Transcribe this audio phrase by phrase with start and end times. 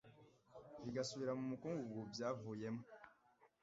[0.83, 2.83] bigasubira mu mukungugu byavuyemo